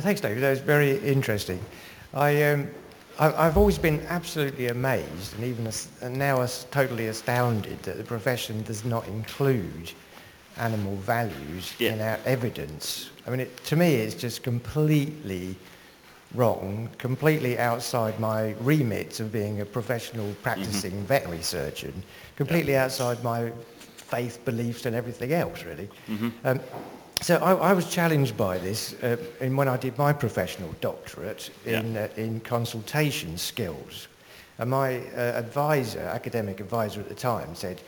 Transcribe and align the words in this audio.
Thanks, 0.00 0.20
David. 0.20 0.42
That 0.42 0.50
was 0.50 0.60
very 0.60 0.98
interesting. 0.98 1.60
I, 2.14 2.42
um, 2.44 2.68
I, 3.18 3.44
have 3.44 3.56
always 3.56 3.78
been 3.78 4.00
absolutely 4.08 4.68
amazed 4.68 5.34
and 5.34 5.44
even 5.44 5.66
as, 5.66 5.88
and 6.02 6.16
now 6.16 6.40
as 6.40 6.66
totally 6.70 7.08
astounded 7.08 7.82
that 7.82 7.96
the 7.96 8.04
profession 8.04 8.62
does 8.62 8.84
not 8.84 9.06
include 9.08 9.92
animal 10.56 10.96
values 10.96 11.74
yeah. 11.78 11.92
in 11.92 12.00
our 12.00 12.18
evidence. 12.24 13.10
I 13.26 13.30
mean, 13.30 13.40
it, 13.40 13.64
to 13.64 13.76
me, 13.76 13.96
it's 13.96 14.14
just 14.14 14.42
completely 14.42 15.56
wrong, 16.34 16.88
completely 16.98 17.58
outside 17.58 18.18
my 18.20 18.54
remit 18.60 19.20
of 19.20 19.32
being 19.32 19.60
a 19.60 19.64
professional 19.64 20.34
practicing 20.42 20.92
mm-hmm. 20.92 21.04
veterinary 21.04 21.42
surgeon, 21.42 22.02
completely 22.36 22.72
yeah. 22.72 22.84
outside 22.84 23.22
my 23.24 23.52
faith 23.96 24.44
beliefs 24.44 24.86
and 24.86 24.94
everything 24.94 25.32
else, 25.32 25.64
really. 25.64 25.88
Mm-hmm. 26.08 26.28
Um, 26.44 26.60
so 27.20 27.36
I, 27.36 27.70
I, 27.70 27.72
was 27.72 27.90
challenged 27.90 28.36
by 28.36 28.58
this 28.58 28.94
uh, 29.02 29.16
in 29.40 29.56
when 29.56 29.68
I 29.68 29.76
did 29.76 29.98
my 29.98 30.12
professional 30.12 30.74
doctorate 30.80 31.50
in, 31.64 31.94
yeah. 31.94 32.04
uh, 32.04 32.20
in 32.20 32.40
consultation 32.40 33.36
skills. 33.36 34.08
And 34.58 34.70
my 34.70 34.98
uh, 34.98 35.38
advisor, 35.38 36.00
academic 36.00 36.60
advisor 36.60 37.00
at 37.00 37.08
the 37.08 37.14
time, 37.14 37.54
said, 37.54 37.80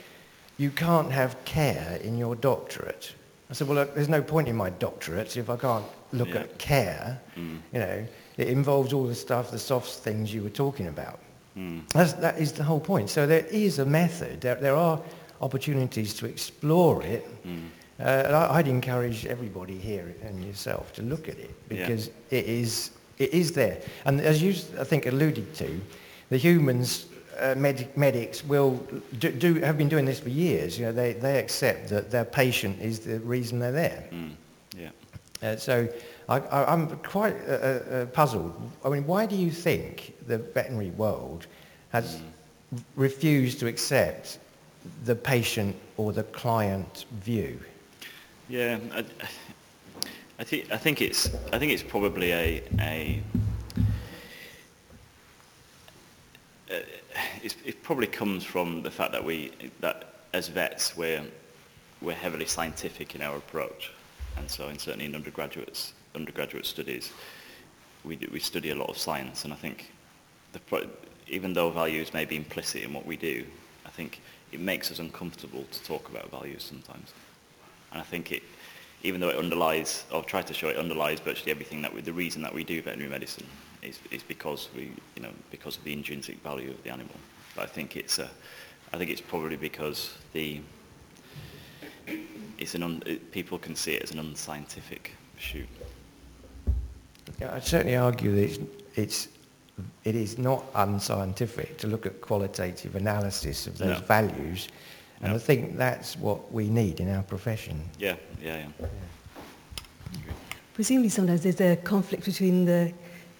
you 0.56 0.70
can't 0.70 1.10
have 1.10 1.42
care 1.44 1.98
in 2.02 2.18
your 2.18 2.36
doctorate. 2.36 3.12
I 3.50 3.54
said, 3.54 3.66
well, 3.66 3.76
look, 3.76 3.94
there's 3.94 4.08
no 4.08 4.22
point 4.22 4.46
in 4.46 4.56
my 4.56 4.70
doctorate 4.70 5.36
if 5.36 5.50
I 5.50 5.56
can't 5.56 5.84
look 6.12 6.28
yeah. 6.28 6.40
at 6.40 6.58
care. 6.58 7.20
Mm. 7.36 7.58
You 7.72 7.78
know, 7.80 8.06
it 8.36 8.48
involves 8.48 8.92
all 8.92 9.06
the 9.06 9.14
stuff, 9.14 9.50
the 9.50 9.58
soft 9.58 9.90
things 9.90 10.32
you 10.32 10.42
were 10.42 10.50
talking 10.50 10.86
about. 10.86 11.18
Mm. 11.56 11.88
That's, 11.90 12.12
that 12.14 12.38
is 12.38 12.52
the 12.52 12.62
whole 12.62 12.78
point. 12.78 13.10
So 13.10 13.26
there 13.26 13.46
is 13.46 13.78
a 13.78 13.86
method. 13.86 14.40
There, 14.40 14.54
there 14.54 14.76
are 14.76 15.00
opportunities 15.40 16.14
to 16.14 16.26
explore 16.26 17.02
it. 17.02 17.26
Mm. 17.44 17.68
Uh, 18.00 18.24
and 18.26 18.34
I, 18.34 18.56
would 18.56 18.68
encourage 18.68 19.26
everybody 19.26 19.76
here 19.76 20.14
and 20.22 20.42
yourself 20.42 20.92
to 20.94 21.02
look 21.02 21.28
at 21.28 21.38
it 21.38 21.50
because 21.68 22.06
yeah. 22.06 22.38
it 22.38 22.46
is 22.46 22.92
it 23.20 23.34
is 23.34 23.52
there. 23.52 23.80
And 24.06 24.20
as 24.20 24.42
you, 24.42 24.54
I 24.80 24.84
think, 24.84 25.06
alluded 25.06 25.54
to, 25.56 25.80
the 26.30 26.38
humans, 26.38 27.06
uh, 27.38 27.54
med- 27.56 27.94
medics 27.96 28.42
will 28.44 28.82
do, 29.18 29.30
do, 29.30 29.54
have 29.56 29.76
been 29.76 29.90
doing 29.90 30.06
this 30.06 30.18
for 30.18 30.30
years. 30.30 30.78
You 30.78 30.86
know, 30.86 30.92
they, 30.92 31.12
they 31.12 31.38
accept 31.38 31.90
that 31.90 32.10
their 32.10 32.24
patient 32.24 32.80
is 32.80 33.00
the 33.00 33.20
reason 33.20 33.58
they're 33.58 33.72
there. 33.72 34.04
Mm. 34.10 34.30
Yeah. 34.76 34.90
Uh, 35.42 35.56
so 35.56 35.86
I, 36.28 36.72
am 36.72 36.96
quite 36.98 37.36
uh, 37.46 37.52
uh, 37.52 37.54
uh, 37.54 38.06
puzzled. 38.06 38.54
I 38.84 38.88
mean, 38.88 39.06
why 39.06 39.26
do 39.26 39.36
you 39.36 39.50
think 39.50 40.14
the 40.26 40.38
veterinary 40.38 40.90
world 40.90 41.46
has 41.90 42.16
mm. 42.16 42.80
refused 42.96 43.60
to 43.60 43.66
accept 43.66 44.38
the 45.04 45.14
patient 45.14 45.76
or 45.98 46.12
the 46.12 46.22
client 46.24 47.04
view? 47.22 47.60
Yeah, 48.50 48.80
I, 48.92 49.04
I 50.40 50.42
think 50.42 50.72
I 50.72 50.76
think 50.76 51.00
it's 51.00 51.30
I 51.52 51.58
think 51.60 51.70
it's 51.70 51.84
probably 51.84 52.32
a 52.32 52.62
a 52.80 53.22
uh, 56.68 56.80
it 57.44 57.80
probably 57.84 58.08
comes 58.08 58.42
from 58.42 58.82
the 58.82 58.90
fact 58.90 59.12
that 59.12 59.24
we 59.24 59.52
that 59.78 60.14
as 60.32 60.48
vets 60.48 60.96
we're 60.96 61.22
we're 62.02 62.16
heavily 62.16 62.44
scientific 62.44 63.14
in 63.14 63.22
our 63.22 63.36
approach, 63.36 63.92
and 64.36 64.50
so 64.50 64.66
in 64.68 64.80
certainly 64.80 65.06
in 65.06 65.14
undergraduates 65.14 65.92
undergraduate 66.16 66.66
studies, 66.66 67.12
we, 68.02 68.16
do, 68.16 68.28
we 68.32 68.40
study 68.40 68.70
a 68.70 68.74
lot 68.74 68.88
of 68.88 68.98
science, 68.98 69.44
and 69.44 69.52
I 69.52 69.56
think 69.56 69.92
the, 70.52 70.88
even 71.28 71.52
though 71.52 71.70
values 71.70 72.12
may 72.12 72.24
be 72.24 72.34
implicit 72.34 72.82
in 72.82 72.92
what 72.92 73.06
we 73.06 73.16
do, 73.16 73.46
I 73.86 73.90
think 73.90 74.20
it 74.50 74.58
makes 74.58 74.90
us 74.90 74.98
uncomfortable 74.98 75.64
to 75.70 75.84
talk 75.84 76.08
about 76.08 76.32
values 76.32 76.64
sometimes. 76.64 77.12
And 77.92 78.00
I 78.00 78.04
think 78.04 78.32
it, 78.32 78.42
even 79.02 79.20
though 79.20 79.28
it 79.28 79.36
underlies, 79.36 80.04
or 80.12 80.22
try 80.22 80.42
to 80.42 80.54
show 80.54 80.68
it 80.68 80.76
underlies 80.76 81.20
virtually 81.20 81.50
everything 81.50 81.82
that 81.82 81.92
we, 81.92 82.00
the 82.00 82.12
reason 82.12 82.42
that 82.42 82.54
we 82.54 82.64
do 82.64 82.82
veterinary 82.82 83.10
medicine 83.10 83.46
is, 83.82 83.98
is 84.10 84.22
because 84.22 84.68
we, 84.74 84.92
you 85.16 85.22
know, 85.22 85.30
because 85.50 85.76
of 85.76 85.84
the 85.84 85.92
intrinsic 85.92 86.42
value 86.42 86.70
of 86.70 86.82
the 86.82 86.90
animal. 86.90 87.14
But 87.56 87.62
I 87.64 87.66
think 87.66 87.96
it's 87.96 88.18
a, 88.18 88.28
I 88.92 88.98
think 88.98 89.10
it's 89.10 89.20
probably 89.20 89.56
because 89.56 90.14
the, 90.32 90.60
it's 92.58 92.74
an 92.74 92.82
un, 92.82 93.02
it, 93.06 93.30
people 93.32 93.58
can 93.58 93.74
see 93.74 93.92
it 93.92 94.02
as 94.02 94.10
an 94.10 94.18
unscientific 94.18 95.12
pursuit. 95.36 95.68
Yeah, 97.40 97.54
I'd 97.54 97.64
certainly 97.64 97.96
argue 97.96 98.34
that 98.34 98.42
it's, 98.42 98.58
it's, 98.96 99.28
it 100.04 100.14
is 100.14 100.38
not 100.38 100.64
unscientific 100.74 101.78
to 101.78 101.86
look 101.86 102.04
at 102.04 102.20
qualitative 102.20 102.96
analysis 102.96 103.66
of 103.66 103.78
those 103.78 104.00
no. 104.00 104.06
values. 104.06 104.68
And 105.20 105.30
no. 105.30 105.36
I 105.36 105.38
think 105.38 105.76
that's 105.76 106.16
what 106.16 106.52
we 106.52 106.68
need 106.68 107.00
in 107.00 107.14
our 107.14 107.22
profession. 107.22 107.82
Yeah, 107.98 108.16
yeah, 108.42 108.58
yeah. 108.58 108.86
yeah. 110.12 110.18
Presumably 110.74 111.10
sometimes 111.10 111.42
there's 111.42 111.60
a 111.60 111.76
conflict 111.76 112.24
between 112.24 112.64
the, 112.64 112.92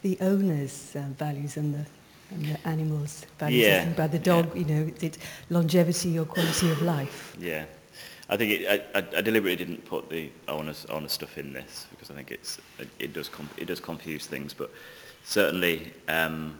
the 0.02 0.18
owner's 0.20 0.94
uh, 0.94 1.04
values 1.16 1.56
and 1.56 1.74
the, 1.74 1.86
and 2.32 2.44
the 2.44 2.68
animal's 2.68 3.24
values. 3.38 3.62
Yeah. 3.62 3.88
By 3.90 4.08
the 4.08 4.18
dog, 4.18 4.50
yeah. 4.54 4.60
you 4.60 4.64
know, 4.66 4.92
it's 5.00 5.18
longevity 5.48 6.18
or 6.18 6.26
quality 6.26 6.70
of 6.70 6.82
life. 6.82 7.34
Yeah. 7.38 7.64
I 8.28 8.36
think 8.36 8.60
it, 8.60 8.90
I, 8.94 8.98
I, 8.98 9.20
deliberately 9.22 9.56
didn't 9.56 9.84
put 9.86 10.08
the 10.08 10.30
owner's, 10.46 10.86
honest 10.86 11.16
stuff 11.16 11.36
in 11.36 11.52
this 11.52 11.86
because 11.90 12.12
I 12.12 12.14
think 12.14 12.30
it's 12.30 12.58
it, 12.78 12.88
it 13.00 13.12
does 13.12 13.28
com- 13.28 13.50
it 13.56 13.64
does 13.64 13.80
confuse 13.80 14.26
things, 14.26 14.54
but 14.54 14.70
certainly 15.24 15.92
um, 16.06 16.56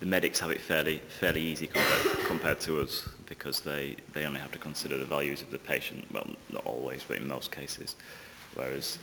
the 0.00 0.06
medics 0.06 0.38
have 0.40 0.50
it 0.50 0.60
fairly 0.60 0.98
fairly 1.18 1.40
easy 1.40 1.68
compared, 1.68 2.26
compared 2.26 2.60
to 2.60 2.82
us 2.82 3.08
because 3.30 3.60
they, 3.60 3.96
they 4.12 4.26
only 4.26 4.40
have 4.40 4.52
to 4.52 4.58
consider 4.58 4.98
the 4.98 5.06
values 5.06 5.40
of 5.40 5.50
the 5.50 5.58
patient. 5.58 6.04
Well, 6.12 6.28
not 6.52 6.66
always, 6.66 7.02
but 7.08 7.16
in 7.16 7.26
most 7.26 7.50
cases. 7.50 7.96
Whereas, 8.54 8.98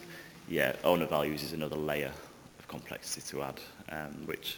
yeah, 0.47 0.73
owner 0.83 1.07
values 1.07 1.41
is 1.41 1.53
another 1.53 1.77
layer 1.77 2.11
of 2.59 2.67
complexity 2.67 3.21
to 3.29 3.41
add, 3.41 3.59
um, 3.89 4.27
which, 4.27 4.57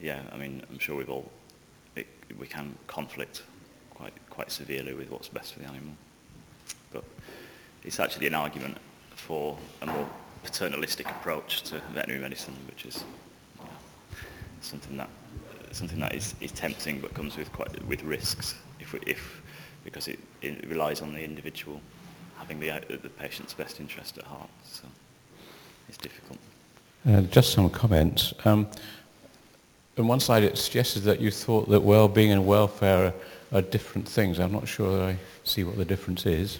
yeah, 0.00 0.20
I 0.32 0.36
mean, 0.36 0.62
I'm 0.70 0.78
sure 0.78 0.94
we've 0.94 1.10
all 1.10 1.28
it, 1.96 2.06
we 2.38 2.46
can 2.46 2.76
conflict 2.86 3.42
quite 3.90 4.12
quite 4.30 4.52
severely 4.52 4.94
with 4.94 5.10
what's 5.10 5.28
best 5.28 5.54
for 5.54 5.60
the 5.60 5.66
animal 5.66 5.94
but 6.94 7.04
it's 7.82 8.00
actually 8.00 8.26
an 8.26 8.34
argument 8.34 8.78
for 9.10 9.58
a 9.82 9.86
more 9.86 10.08
paternalistic 10.42 11.08
approach 11.08 11.62
to 11.62 11.80
veterinary 11.92 12.22
medicine, 12.22 12.54
which 12.66 12.86
is 12.86 13.04
something 14.60 14.96
that 14.96 15.10
something 15.72 15.98
that 15.98 16.14
is, 16.14 16.34
is 16.40 16.52
tempting 16.52 17.00
but 17.00 17.12
comes 17.14 17.36
with 17.36 17.52
quite 17.52 17.84
with 17.86 18.02
risks 18.04 18.54
if, 18.84 19.08
if 19.08 19.42
because 19.84 20.08
it, 20.08 20.18
it 20.42 20.66
relies 20.68 21.02
on 21.02 21.12
the 21.12 21.22
individual 21.22 21.80
having 22.38 22.60
the, 22.60 22.72
the 23.02 23.08
patient's 23.08 23.54
best 23.54 23.80
interest 23.80 24.18
at 24.18 24.24
heart. 24.24 24.50
So 24.64 24.84
it's 25.88 25.98
difficult. 25.98 26.38
Uh, 27.08 27.22
just 27.22 27.52
some 27.52 27.70
comments. 27.70 28.34
Um, 28.44 28.66
on 29.96 30.08
one 30.08 30.20
side, 30.20 30.42
it 30.42 30.58
suggested 30.58 31.00
that 31.04 31.20
you 31.20 31.30
thought 31.30 31.68
that 31.68 31.80
well-being 31.80 32.32
and 32.32 32.46
welfare 32.46 33.14
are, 33.52 33.58
are 33.58 33.62
different 33.62 34.08
things. 34.08 34.40
I'm 34.40 34.52
not 34.52 34.66
sure 34.66 34.96
that 34.96 35.08
I 35.10 35.16
see 35.44 35.64
what 35.64 35.76
the 35.76 35.84
difference 35.84 36.26
is. 36.26 36.58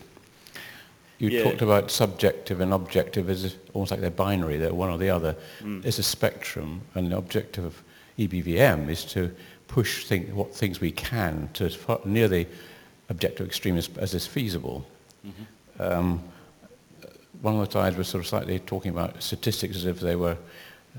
You 1.19 1.31
yeah. 1.31 1.43
talked 1.43 1.63
about 1.63 1.91
subjective 1.91 2.61
and 2.61 2.73
objective 2.73 3.31
as 3.31 3.57
almost 3.73 3.91
like 3.91 4.01
they're 4.01 4.11
binary, 4.11 4.57
they're 4.57 4.75
one 4.75 4.91
or 4.91 4.99
the 4.99 5.11
other. 5.11 5.37
Mm. 5.61 5.85
It's 5.85 5.99
a 5.99 6.03
spectrum, 6.03 6.83
and 6.95 7.11
the 7.11 7.17
objective 7.17 7.65
of 7.65 7.83
EBVM 8.19 8.89
is 8.89 9.05
to 9.07 9.35
push 9.75 10.05
thing, 10.05 10.33
what 10.37 10.55
things 10.55 10.81
we 10.81 10.93
can 10.93 11.49
to 11.53 11.65
as 11.65 11.75
far, 11.75 11.99
near 12.05 12.29
the 12.29 12.47
objective 13.09 13.45
extreme 13.45 13.77
as, 13.77 13.91
as 13.99 14.15
is 14.15 14.25
feasible. 14.25 14.87
Mm-hmm. 15.27 15.83
Um, 15.83 16.23
one 17.43 17.57
of 17.57 17.61
the 17.61 17.67
times 17.67 17.97
was 17.97 18.07
sort 18.07 18.23
of 18.23 18.29
slightly 18.29 18.61
talking 18.61 18.93
about 18.93 19.21
statistics 19.21 19.75
as 19.75 19.85
if 19.85 19.99
they 19.99 20.15
were 20.15 20.37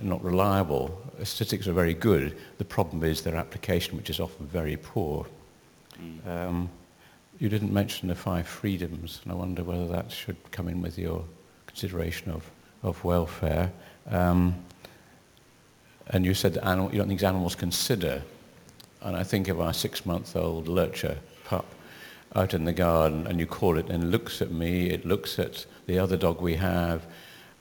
not 0.02 0.22
reliable. 0.22 0.86
Statistics 1.24 1.70
are 1.70 1.74
very 1.74 1.94
good. 1.94 2.36
The 2.58 2.66
problem 2.66 3.02
is 3.06 3.22
their 3.22 3.38
application, 3.38 3.96
which 3.96 4.10
is 4.10 4.20
often 4.20 4.46
very 4.46 4.76
poor. 4.76 5.26
Mm. 5.98 6.28
Um, 6.28 6.70
you 7.40 7.48
didn't 7.48 7.72
mention 7.72 8.10
the 8.10 8.16
five 8.16 8.46
freedoms, 8.46 9.22
and 9.24 9.32
I 9.32 9.36
wonder 9.36 9.64
whether 9.64 9.88
that 9.88 10.12
should 10.12 10.36
come 10.52 10.68
in 10.68 10.82
with 10.82 11.00
your 11.00 11.24
consideration 11.66 12.30
of, 12.30 12.44
of 12.84 13.02
welfare. 13.06 13.72
Um, 14.12 14.54
and 16.08 16.26
you 16.26 16.34
said 16.34 16.56
that 16.56 16.66
animal, 16.66 16.92
you 16.92 16.98
don't 16.98 17.08
think 17.08 17.24
animals 17.24 17.56
consider. 17.56 18.22
And 19.06 19.16
I 19.16 19.24
think 19.24 19.50
of 19.50 19.62
our 19.62 19.72
six-month-old 19.72 20.68
lurcher 20.68 21.20
pup 21.44 21.68
out 22.36 22.56
in 22.56 22.66
the 22.66 22.74
garden, 22.74 23.28
and 23.28 23.40
you 23.40 23.46
call 23.46 23.78
it, 23.78 23.88
and 23.88 24.04
it 24.04 24.08
looks 24.08 24.42
at 24.42 24.52
me, 24.52 24.90
it 24.90 25.06
looks 25.06 25.38
at 25.38 25.68
the 25.86 26.00
other 26.00 26.18
dog 26.18 26.42
we 26.42 26.56
have, 26.56 27.06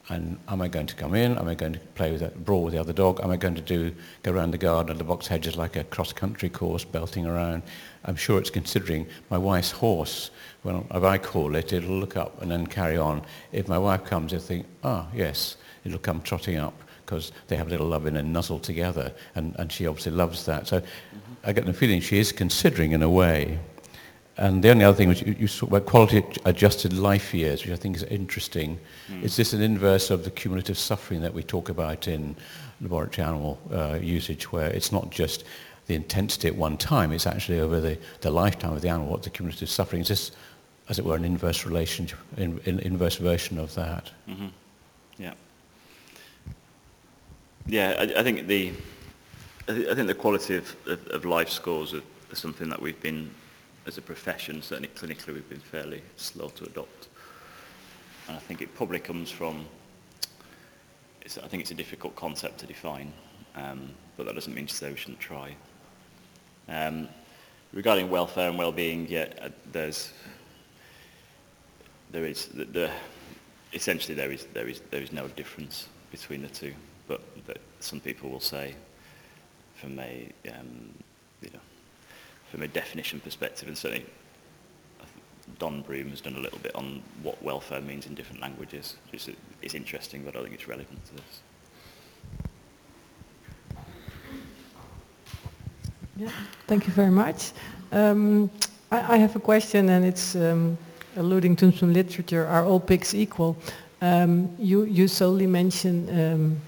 and 0.09 0.39
am 0.49 0.63
I 0.63 0.69
going 0.69 0.87
to 0.87 0.95
come 0.95 1.15
in? 1.15 1.37
Am 1.37 1.47
I 1.47 1.55
going 1.55 1.75
to 1.75 1.79
play 1.79 2.13
with 2.13 2.21
that, 2.21 2.47
brawl 2.47 2.65
with 2.65 2.73
the 2.73 2.81
other 2.81 2.95
dog? 2.95 3.21
Am 3.23 3.31
I 3.31 3.37
going 3.37 3.55
to 3.57 3.61
do 3.61 3.95
go 4.23 4.33
around 4.33 4.53
the 4.53 4.59
garden 4.59 4.93
and 4.93 4.99
the 4.99 5.05
box 5.05 5.27
hedges 5.27 5.55
like 5.55 5.77
a 5.77 5.85
cross-country 5.85 6.49
course, 6.49 6.83
belting 6.83 7.27
around? 7.27 7.63
I'm 8.07 8.17
sure 8.17 8.39
it's 8.39 8.49
considering 8.51 9.07
my 9.29 9.37
wife's 9.37 9.71
horse. 9.71 10.31
Well, 10.63 10.87
if 10.91 11.05
I 11.05 11.19
call 11.19 11.57
it, 11.57 11.75
it'll 11.75 11.99
look 11.99 12.17
up 12.17 12.41
and 12.41 12.51
then 12.51 12.67
carry 12.67 12.97
on. 12.97 13.23
If 13.53 13.69
my 13.69 13.79
wife 13.79 14.05
comes, 14.05 14.33
it'll 14.33 14.47
think, 14.47 14.65
ah, 14.83 15.07
oh, 15.07 15.17
yes, 15.17 15.59
it'll 15.85 15.99
come 15.99 16.23
trotting 16.23 16.57
up 16.57 16.75
because 17.05 17.33
they 17.49 17.57
have 17.57 17.67
a 17.67 17.71
little 17.71 17.87
love 17.87 18.07
in 18.07 18.17
and 18.17 18.33
nuzzle 18.33 18.59
together, 18.59 19.13
and, 19.35 19.55
and 19.59 19.71
she 19.71 19.87
obviously 19.87 20.13
loves 20.13 20.45
that. 20.47 20.67
So. 20.67 20.83
I 21.47 21.53
get 21.53 21.67
the 21.67 21.73
feeling 21.75 22.01
she 22.01 22.19
is 22.19 22.33
considering 22.33 22.93
in 22.93 23.03
a 23.03 23.11
way. 23.11 23.59
and 24.39 24.65
the 24.65 24.71
only 24.71 24.85
other 24.85 24.97
thing 24.97 25.09
was 25.09 25.21
you, 25.21 25.37
you 25.39 25.47
talk 25.47 25.69
about 25.69 25.87
quality 25.87 26.25
adjusted 26.45 26.93
life 26.95 27.35
years, 27.35 27.63
which 27.63 27.73
I 27.73 27.77
think 27.77 27.97
is 27.97 28.03
interesting. 28.05 28.81
Mm. 29.09 29.23
Is 29.23 29.37
this 29.37 29.53
an 29.53 29.61
inverse 29.61 30.11
of 30.11 30.25
the 30.25 30.31
cumulative 30.31 30.79
suffering 30.79 31.21
that 31.21 31.35
we 31.35 31.43
talk 31.43 31.69
about 31.69 32.09
in 32.09 32.35
laboratory 32.81 33.27
animal 33.27 33.59
uh, 33.71 33.99
usage, 34.01 34.51
where 34.53 34.71
it's 34.71 34.91
not 34.91 35.11
just 35.11 35.45
the 35.87 35.95
intensity 35.95 36.49
at 36.49 36.57
one 36.57 36.79
time, 36.79 37.13
it's 37.13 37.27
actually 37.27 37.61
over 37.61 37.79
the, 37.79 37.99
the 38.23 38.31
lifetime 38.31 38.73
of 38.73 38.81
the 38.81 38.89
animal, 38.89 39.11
what 39.11 39.23
the 39.23 39.31
cumulative 39.31 39.69
suffering 39.69 40.01
is. 40.01 40.09
This, 40.09 40.31
as 40.89 40.99
it 40.99 41.05
were, 41.05 41.17
an 41.17 41.25
inverse 41.25 41.67
relationship, 41.67 42.19
in, 42.39 42.59
in, 42.65 42.79
inverse 42.81 43.17
version 43.17 43.59
of 43.59 43.75
that. 43.75 44.11
Mm-hmm. 44.29 44.49
Yeah. 45.19 45.35
Yeah, 47.67 47.97
I, 47.99 48.21
I, 48.21 48.23
think 48.23 48.47
the 48.47 48.73
I, 49.69 49.95
think 49.95 50.07
the 50.07 50.15
quality 50.15 50.57
of, 50.57 50.77
of, 50.87 51.07
of 51.09 51.25
life 51.25 51.49
scores 51.49 51.95
are, 51.95 52.03
are 52.31 52.37
something 52.37 52.69
that 52.69 52.81
we've 52.81 53.01
been 53.01 53.31
as 53.87 53.99
a 53.99 54.03
profession, 54.03 54.63
certainly 54.63 54.89
clinically, 54.89 55.35
we've 55.35 55.49
been 55.49 55.59
fairly 55.61 56.03
slow 56.17 56.49
to 56.49 56.65
adopt. 56.65 57.09
And 58.29 58.37
I 58.37 58.41
think 58.41 58.63
it 58.63 58.75
probably 58.75 58.99
comes 58.99 59.31
from, 59.31 59.67
I 61.25 61.49
think 61.49 61.63
it's 61.63 61.71
a 61.71 61.75
difficult 61.75 62.17
concept 62.17 62.59
to 62.61 62.67
define, 62.67 63.13
um, 63.57 63.91
but 64.17 64.27
that 64.27 64.35
doesn't 64.35 64.55
mean 64.55 64.67
to 64.67 64.75
say 64.75 64.91
we 64.91 64.97
shouldn't 64.97 65.21
try. 65.21 65.55
Um, 66.69 67.09
regarding 67.73 68.09
welfare 68.09 68.49
and 68.49 68.59
well-being, 68.59 69.07
yeah, 69.09 69.27
uh, 69.43 69.51
there's, 69.73 70.13
there 72.11 72.25
is, 72.25 72.47
the, 72.47 72.65
the, 72.65 72.91
essentially 73.75 74.15
there 74.15 74.33
is, 74.33 74.47
there, 74.55 74.69
is, 74.69 74.81
there 74.91 75.03
is 75.03 75.13
no 75.13 75.29
difference 75.29 75.89
between 76.11 76.41
the 76.41 76.49
two, 76.49 76.73
but, 77.07 77.21
but 77.47 77.59
some 77.81 78.01
people 78.01 78.31
will 78.31 78.41
say 78.41 78.75
from 79.75 79.99
a, 79.99 80.31
um, 80.49 80.95
you 81.43 81.51
know, 81.53 81.61
from 82.51 82.63
a 82.63 82.69
definition 82.69 83.21
perspective, 83.21 83.69
and 83.69 83.77
certainly 83.77 84.07
Don 85.59 85.83
Broom 85.83 86.11
has 86.11 86.21
done 86.21 86.37
a 86.37 86.41
little 86.41 86.59
bit 86.59 86.75
on 86.75 87.03
what 87.23 87.43
welfare 87.43 87.81
means 87.81 88.07
in 88.07 88.15
different 88.15 88.41
languages. 88.41 88.97
It's, 89.13 89.29
it's 89.63 89.75
interesting, 89.75 90.23
but 90.25 90.37
I 90.37 90.43
think 90.43 90.55
it's 90.55 90.69
relevant 90.69 91.01
to 91.07 91.15
this. 91.15 91.41
Yeah, 96.17 96.31
thank 96.67 96.87
you 96.87 96.93
very 96.93 97.11
much. 97.11 97.53
Um, 97.93 98.51
I, 98.91 99.15
I, 99.15 99.17
have 99.17 99.35
a 99.35 99.41
question, 99.41 99.89
and 99.89 100.05
it's 100.05 100.37
um, 100.37 100.79
alluding 101.17 101.57
to 101.57 101.73
some 101.73 101.93
literature. 101.93 102.47
Are 102.47 102.65
all 102.65 102.79
pigs 102.79 103.15
equal? 103.15 103.57
Um, 104.01 104.55
you, 104.59 104.85
you 104.85 105.09
solely 105.09 105.47
mention 105.47 106.09
um, 106.11 106.61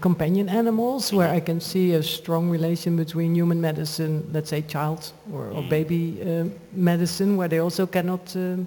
companion 0.00 0.48
animals 0.48 1.12
where 1.12 1.28
I 1.28 1.40
can 1.40 1.60
see 1.60 1.92
a 1.92 2.02
strong 2.02 2.50
relation 2.50 2.96
between 2.96 3.34
human 3.34 3.60
medicine, 3.60 4.28
let's 4.32 4.50
say 4.50 4.62
child 4.62 5.12
or, 5.32 5.48
or 5.48 5.62
mm. 5.62 5.68
baby 5.68 6.22
uh, 6.22 6.44
medicine, 6.72 7.36
where 7.36 7.48
they 7.48 7.58
also 7.60 7.86
cannot 7.86 8.36
um, 8.36 8.66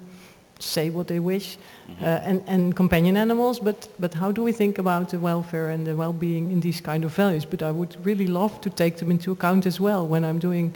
say 0.59 0.89
what 0.89 1.07
they 1.07 1.19
wish, 1.19 1.57
mm-hmm. 1.57 2.03
uh, 2.03 2.07
and, 2.23 2.43
and 2.47 2.75
companion 2.75 3.17
animals, 3.17 3.59
but, 3.59 3.89
but 3.99 4.13
how 4.13 4.31
do 4.31 4.43
we 4.43 4.51
think 4.51 4.77
about 4.77 5.09
the 5.09 5.19
welfare 5.19 5.69
and 5.69 5.85
the 5.85 5.95
well-being 5.95 6.51
in 6.51 6.59
these 6.59 6.81
kind 6.81 7.03
of 7.03 7.13
values? 7.13 7.45
But 7.45 7.61
I 7.61 7.71
would 7.71 7.95
really 8.05 8.27
love 8.27 8.61
to 8.61 8.69
take 8.69 8.97
them 8.97 9.11
into 9.11 9.31
account 9.31 9.65
as 9.65 9.79
well 9.79 10.07
when 10.07 10.23
I'm 10.23 10.39
doing, 10.39 10.73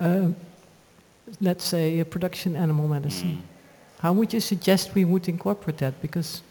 uh, 0.00 0.28
let's 1.40 1.64
say, 1.64 2.00
a 2.00 2.04
production 2.04 2.56
animal 2.56 2.88
medicine. 2.88 3.36
Mm. 3.36 3.42
How 4.00 4.12
would 4.12 4.32
you 4.32 4.40
suggest 4.40 4.94
we 4.94 5.04
would 5.04 5.28
incorporate 5.28 5.78
that? 5.78 6.00
Because 6.02 6.42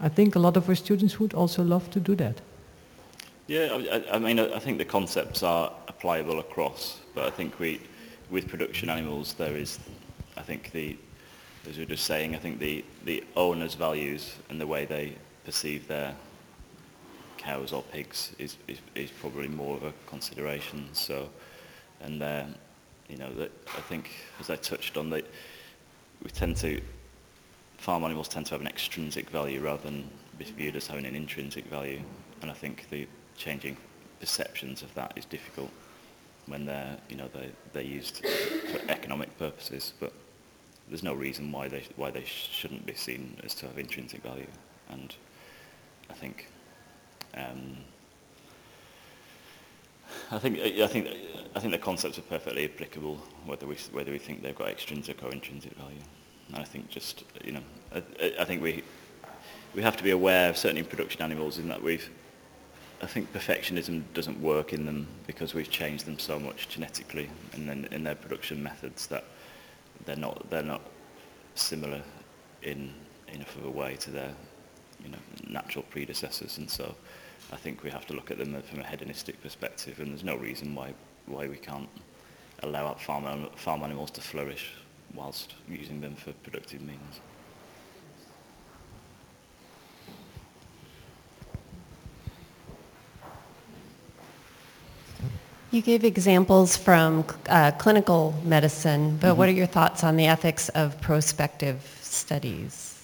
I 0.00 0.08
think 0.08 0.34
a 0.34 0.38
lot 0.38 0.56
of 0.56 0.68
our 0.68 0.74
students 0.74 1.20
would 1.20 1.34
also 1.34 1.62
love 1.62 1.90
to 1.90 2.00
do 2.00 2.16
that. 2.16 2.40
Yeah, 3.48 3.80
I, 3.90 4.16
I 4.16 4.18
mean, 4.18 4.38
I 4.38 4.58
think 4.58 4.76
the 4.76 4.84
concepts 4.84 5.42
are 5.42 5.72
applicable 5.88 6.38
across, 6.38 7.00
but 7.14 7.24
I 7.24 7.30
think 7.30 7.58
we, 7.58 7.80
with 8.28 8.46
production 8.46 8.90
animals, 8.90 9.32
there 9.32 9.56
is, 9.56 9.78
I 10.36 10.42
think 10.42 10.70
the, 10.72 10.98
as 11.66 11.78
we 11.78 11.84
were 11.84 11.88
just 11.88 12.04
saying, 12.04 12.34
I 12.34 12.38
think 12.38 12.58
the, 12.58 12.84
the 13.06 13.24
owner's 13.36 13.72
values 13.72 14.36
and 14.50 14.60
the 14.60 14.66
way 14.66 14.84
they 14.84 15.14
perceive 15.46 15.88
their 15.88 16.14
cows 17.38 17.72
or 17.72 17.82
pigs 17.84 18.32
is, 18.38 18.58
is, 18.68 18.80
is 18.94 19.10
probably 19.10 19.48
more 19.48 19.78
of 19.78 19.82
a 19.82 19.94
consideration. 20.06 20.86
So, 20.92 21.30
and 22.02 22.20
you 23.08 23.16
know, 23.16 23.30
I 23.78 23.80
think 23.80 24.10
as 24.40 24.50
I 24.50 24.56
touched 24.56 24.98
on, 24.98 25.08
that 25.08 25.24
we 26.22 26.28
tend 26.28 26.58
to 26.58 26.82
farm 27.78 28.04
animals 28.04 28.28
tend 28.28 28.44
to 28.44 28.52
have 28.52 28.60
an 28.60 28.66
extrinsic 28.66 29.30
value 29.30 29.62
rather 29.62 29.84
than 29.84 30.10
be 30.36 30.44
viewed 30.44 30.76
as 30.76 30.86
having 30.86 31.06
an 31.06 31.14
intrinsic 31.14 31.64
value, 31.66 32.02
and 32.42 32.50
I 32.50 32.54
think 32.54 32.90
the 32.90 33.06
changing 33.38 33.76
perceptions 34.20 34.82
of 34.82 34.92
that 34.94 35.12
is 35.16 35.24
difficult 35.24 35.70
when 36.46 36.64
they're, 36.66 36.96
you 37.08 37.16
know, 37.16 37.28
they, 37.32 37.50
they're 37.72 37.82
used 37.82 38.24
for 38.26 38.80
economic 38.90 39.36
purposes, 39.38 39.92
but 40.00 40.12
there's 40.88 41.02
no 41.02 41.14
reason 41.14 41.52
why 41.52 41.68
they, 41.68 41.84
why 41.96 42.10
they 42.10 42.24
shouldn't 42.24 42.86
be 42.86 42.94
seen 42.94 43.36
as 43.44 43.54
to 43.54 43.66
have 43.66 43.78
intrinsic 43.78 44.22
value. 44.22 44.46
And 44.90 45.14
I 46.10 46.14
think, 46.14 46.48
um, 47.36 47.76
I 50.30 50.38
think, 50.38 50.58
I 50.58 50.86
think, 50.86 51.08
I 51.54 51.60
think 51.60 51.72
the 51.72 51.78
concepts 51.78 52.18
are 52.18 52.22
perfectly 52.22 52.64
applicable, 52.64 53.16
whether 53.44 53.66
we, 53.66 53.76
whether 53.92 54.10
we 54.10 54.18
think 54.18 54.42
they've 54.42 54.56
got 54.56 54.68
extrinsic 54.68 55.22
or 55.22 55.30
intrinsic 55.30 55.72
value. 55.74 56.00
And 56.48 56.56
I 56.56 56.64
think 56.64 56.88
just, 56.88 57.24
you 57.44 57.52
know, 57.52 57.62
I, 57.94 58.02
I 58.40 58.44
think 58.44 58.62
we, 58.62 58.82
we 59.74 59.82
have 59.82 59.98
to 59.98 60.04
be 60.04 60.10
aware, 60.10 60.54
certainly 60.54 60.80
in 60.80 60.86
production 60.86 61.20
animals, 61.20 61.58
in 61.58 61.68
that 61.68 61.82
we've, 61.82 62.08
I 63.00 63.06
think 63.06 63.32
perfectionism 63.32 64.02
doesn't 64.12 64.40
work 64.40 64.72
in 64.72 64.84
them 64.84 65.06
because 65.26 65.54
we've 65.54 65.70
changed 65.70 66.04
them 66.04 66.18
so 66.18 66.38
much 66.38 66.68
genetically 66.68 67.30
and 67.52 67.68
then 67.68 67.88
in 67.92 68.02
their 68.02 68.16
production 68.16 68.62
methods 68.62 69.06
that 69.06 69.24
they're 70.04 70.16
not 70.16 70.50
they're 70.50 70.62
not 70.62 70.82
similar 71.54 72.02
in 72.62 72.92
enough 73.32 73.56
of 73.56 73.66
a 73.66 73.70
way 73.70 73.94
to 73.96 74.10
their 74.10 74.32
you 75.02 75.10
know 75.10 75.18
natural 75.48 75.84
predecessors 75.90 76.58
and 76.58 76.68
so 76.68 76.94
I 77.52 77.56
think 77.56 77.84
we 77.84 77.90
have 77.90 78.06
to 78.06 78.14
look 78.14 78.30
at 78.32 78.38
them 78.38 78.60
from 78.62 78.80
a 78.80 78.86
hedonistic 78.86 79.40
perspective 79.42 80.00
and 80.00 80.10
there's 80.10 80.24
no 80.24 80.36
reason 80.36 80.74
why 80.74 80.92
why 81.26 81.46
we 81.46 81.56
can't 81.56 81.88
allow 82.64 82.94
farm 82.94 83.48
farm 83.54 83.82
animals 83.84 84.10
to 84.12 84.20
flourish 84.20 84.72
whilst 85.14 85.54
using 85.68 86.00
them 86.00 86.14
for 86.16 86.32
productive 86.32 86.82
means. 86.82 87.20
You 95.78 95.82
gave 95.82 96.02
examples 96.02 96.76
from 96.76 97.24
uh, 97.48 97.70
clinical 97.78 98.34
medicine, 98.42 99.16
but 99.20 99.28
mm-hmm. 99.28 99.38
what 99.38 99.48
are 99.48 99.52
your 99.52 99.68
thoughts 99.68 100.02
on 100.02 100.16
the 100.16 100.26
ethics 100.26 100.70
of 100.70 101.00
prospective 101.00 101.96
studies? 102.02 103.00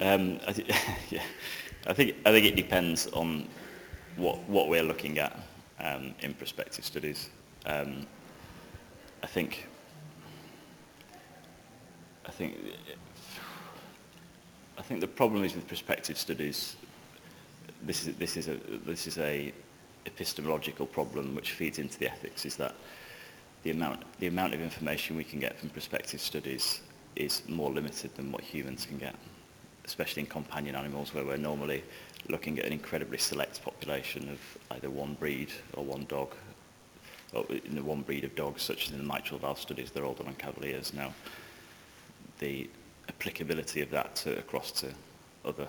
Um, 0.00 0.40
I, 0.48 0.52
th- 0.52 0.68
yeah. 1.10 1.22
I 1.86 1.92
think 1.92 2.16
I 2.26 2.32
think 2.32 2.44
it 2.44 2.56
depends 2.56 3.06
on 3.12 3.46
what 4.16 4.36
what 4.48 4.68
we're 4.68 4.82
looking 4.82 5.20
at 5.20 5.38
um, 5.78 6.12
in 6.22 6.34
prospective 6.34 6.84
studies. 6.84 7.30
Um, 7.66 8.04
I 9.22 9.28
think 9.28 9.68
I 12.26 12.32
think 12.32 12.56
I 14.76 14.82
think 14.82 15.00
the 15.00 15.06
problem 15.06 15.44
is 15.44 15.54
with 15.54 15.68
prospective 15.68 16.18
studies. 16.18 16.74
This 17.80 18.08
is 18.08 18.16
this 18.16 18.36
is 18.36 18.48
a 18.48 18.56
this 18.84 19.06
is 19.06 19.18
a 19.18 19.52
epistemological 20.06 20.86
problem 20.86 21.34
which 21.34 21.52
feeds 21.52 21.78
into 21.78 21.98
the 21.98 22.10
ethics 22.10 22.44
is 22.44 22.56
that 22.56 22.74
the 23.62 23.70
amount, 23.70 24.02
the 24.20 24.28
amount 24.28 24.54
of 24.54 24.60
information 24.60 25.16
we 25.16 25.24
can 25.24 25.40
get 25.40 25.58
from 25.58 25.70
prospective 25.70 26.20
studies 26.20 26.80
is 27.16 27.42
more 27.48 27.72
limited 27.72 28.14
than 28.14 28.30
what 28.30 28.42
humans 28.42 28.86
can 28.86 28.98
get, 28.98 29.14
especially 29.84 30.20
in 30.20 30.26
companion 30.28 30.76
animals 30.76 31.12
where 31.12 31.24
we're 31.24 31.36
normally 31.36 31.82
looking 32.28 32.58
at 32.58 32.64
an 32.64 32.72
incredibly 32.72 33.18
select 33.18 33.62
population 33.64 34.28
of 34.28 34.38
either 34.76 34.90
one 34.90 35.14
breed 35.14 35.50
or 35.74 35.84
one 35.84 36.04
dog, 36.04 36.34
or 37.32 37.44
in 37.64 37.74
the 37.74 37.82
one 37.82 38.02
breed 38.02 38.24
of 38.24 38.34
dogs, 38.36 38.62
such 38.62 38.86
as 38.86 38.92
in 38.92 38.98
the 38.98 39.04
mitral 39.04 39.38
valve 39.38 39.58
studies, 39.58 39.90
they're 39.90 40.04
all 40.04 40.14
done 40.14 40.28
on 40.28 40.34
cavaliers 40.34 40.92
now. 40.92 41.12
The 42.38 42.68
applicability 43.08 43.82
of 43.82 43.90
that 43.90 44.14
to, 44.16 44.38
across 44.38 44.70
to 44.72 44.92
other 45.44 45.66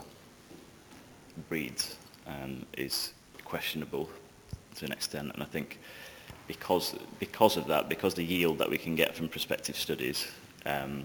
breeds 1.49 1.97
um, 2.27 2.65
is 2.77 3.13
questionable 3.43 4.09
to 4.77 4.85
an 4.85 4.91
extent. 4.91 5.31
And 5.33 5.43
I 5.43 5.45
think 5.45 5.79
because, 6.47 6.95
because 7.19 7.57
of 7.57 7.67
that, 7.67 7.89
because 7.89 8.13
the 8.13 8.23
yield 8.23 8.57
that 8.59 8.69
we 8.69 8.77
can 8.77 8.95
get 8.95 9.15
from 9.15 9.27
prospective 9.27 9.75
studies 9.75 10.27
um, 10.65 11.03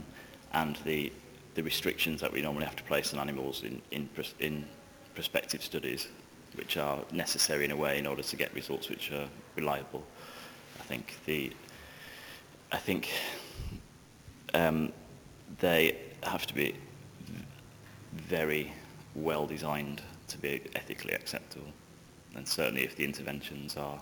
and 0.52 0.76
the, 0.84 1.12
the 1.54 1.62
restrictions 1.62 2.20
that 2.20 2.32
we 2.32 2.42
normally 2.42 2.64
have 2.64 2.76
to 2.76 2.82
place 2.84 3.12
on 3.12 3.20
animals 3.20 3.62
in, 3.64 3.82
in, 3.90 4.08
in 4.38 4.64
prospective 5.14 5.62
studies, 5.62 6.08
which 6.54 6.76
are 6.76 6.98
necessary 7.12 7.64
in 7.64 7.70
a 7.70 7.76
way 7.76 7.98
in 7.98 8.06
order 8.06 8.22
to 8.22 8.36
get 8.36 8.54
results 8.54 8.88
which 8.88 9.10
are 9.10 9.28
reliable, 9.56 10.04
I 10.78 10.82
think 10.84 11.18
the 11.26 11.52
I 12.70 12.78
think 12.78 13.10
um, 14.54 14.92
they 15.60 15.98
have 16.22 16.46
to 16.46 16.54
be 16.54 16.74
very 18.14 18.72
well 19.14 19.46
designed 19.46 20.00
to 20.28 20.38
be 20.38 20.62
ethically 20.74 21.12
acceptable 21.12 21.70
and 22.36 22.46
certainly 22.46 22.84
if 22.84 22.96
the 22.96 23.04
interventions 23.04 23.76
are 23.76 24.00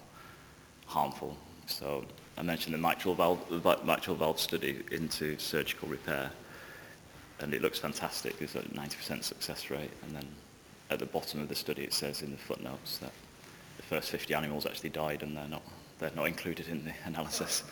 harmful. 0.87 1.37
So 1.67 2.05
I 2.37 2.43
mentioned 2.43 2.75
the 2.75 2.79
mitral 2.79 3.15
valve, 3.15 3.41
the 3.49 3.79
mitral 3.85 4.17
valve 4.17 4.41
study 4.41 4.83
into 4.91 5.39
surgical 5.39 5.89
repair, 5.89 6.31
and 7.41 7.55
it 7.55 7.63
looks 7.63 7.79
fantastic. 7.79 8.39
There's 8.39 8.57
a 8.57 8.63
90% 8.63 9.23
success 9.23 9.71
rate, 9.71 9.91
and 10.03 10.15
then 10.15 10.27
at 10.91 10.99
the 10.99 11.07
bottom 11.07 11.41
of 11.41 11.49
the 11.49 11.55
study 11.55 11.83
it 11.83 11.95
says 11.95 12.23
in 12.23 12.33
the 12.33 12.37
footnotes 12.37 12.99
that 12.99 13.13
the 13.77 13.83
first 13.85 14.11
50 14.11 14.35
animals 14.35 14.67
actually 14.67 14.91
died, 14.91 15.23
and 15.23 15.37
they're 15.37 15.49
not 15.49 15.63
they're 15.99 16.11
not 16.17 16.27
included 16.27 16.69
in 16.69 16.85
the 16.85 16.93
analysis. 17.05 17.63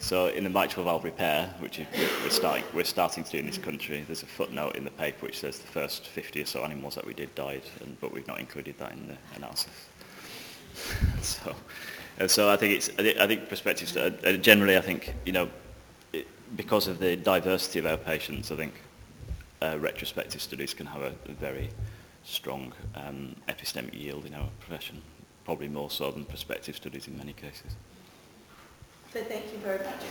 So 0.00 0.28
in 0.28 0.44
the 0.44 0.50
mitral 0.50 0.86
valve 0.86 1.04
repair, 1.04 1.54
which 1.60 1.78
we're 1.78 2.30
starting, 2.30 2.64
we're 2.72 2.84
starting 2.84 3.22
to 3.22 3.30
do 3.30 3.38
in 3.38 3.46
this 3.46 3.58
country, 3.58 4.02
there's 4.06 4.22
a 4.22 4.26
footnote 4.26 4.74
in 4.74 4.84
the 4.84 4.90
paper 4.90 5.26
which 5.26 5.38
says 5.38 5.58
the 5.58 5.68
first 5.68 6.08
50 6.08 6.42
or 6.42 6.46
so 6.46 6.64
animals 6.64 6.94
that 6.94 7.06
we 7.06 7.12
did 7.12 7.32
died, 7.34 7.62
and, 7.80 8.00
but 8.00 8.10
we've 8.10 8.26
not 8.26 8.40
included 8.40 8.78
that 8.78 8.92
in 8.92 9.08
the 9.08 9.16
analysis. 9.36 9.68
so, 11.20 11.54
and 12.18 12.30
so 12.30 12.50
I 12.50 12.56
think 12.56 12.74
it's, 12.74 12.88
I 12.98 13.26
think, 13.26 13.50
perspectives, 13.50 13.94
uh, 13.94 14.10
generally 14.40 14.78
I 14.78 14.80
think, 14.80 15.14
you 15.26 15.32
know, 15.32 15.50
it, 16.14 16.26
because 16.56 16.88
of 16.88 16.98
the 16.98 17.14
diversity 17.16 17.78
of 17.78 17.86
our 17.86 17.98
patients, 17.98 18.50
I 18.50 18.56
think 18.56 18.72
uh, 19.62 19.78
retrospective 19.78 20.40
studies 20.40 20.72
can 20.72 20.86
have 20.86 21.02
a, 21.02 21.12
a 21.26 21.32
very 21.32 21.68
strong 22.24 22.72
um, 22.94 23.36
epistemic 23.48 23.92
yield 23.92 24.24
in 24.24 24.34
our 24.34 24.48
profession, 24.60 25.02
probably 25.44 25.68
more 25.68 25.90
so 25.90 26.10
than 26.10 26.24
prospective 26.24 26.74
studies 26.74 27.06
in 27.06 27.18
many 27.18 27.34
cases. 27.34 27.76
So 29.12 29.20
thank 29.24 29.52
you 29.52 29.58
very 29.58 29.78
much 29.78 30.04